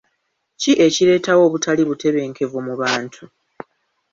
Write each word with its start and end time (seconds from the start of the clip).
Ki 0.61 0.71
ekireetawo 0.85 1.41
obutali 1.47 1.83
butebenkevu 1.89 2.57
mu 2.67 2.73
bantu? 2.81 3.23